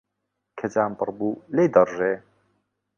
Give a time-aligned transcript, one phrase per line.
[0.57, 2.13] کە جام پڕ بوو، لێی دەڕژێ.